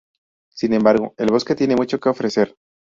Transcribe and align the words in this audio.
Sin 0.51 0.73
embargo, 0.73 1.13
el 1.19 1.27
bosque 1.27 1.53
tiene 1.53 1.75
mucho 1.75 1.99
que 1.99 2.09
ofrecer. 2.09 2.55